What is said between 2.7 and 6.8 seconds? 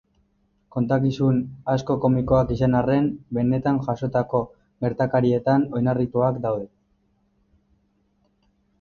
arren, benetan jazotako gertakarietan oinarrituak daude.